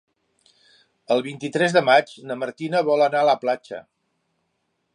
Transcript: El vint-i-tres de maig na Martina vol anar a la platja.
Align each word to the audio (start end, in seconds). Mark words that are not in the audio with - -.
El 1.15 1.19
vint-i-tres 1.27 1.75
de 1.75 1.83
maig 1.89 2.13
na 2.31 2.37
Martina 2.45 2.81
vol 2.89 3.05
anar 3.09 3.21
a 3.25 3.29
la 3.29 3.37
platja. 3.45 3.83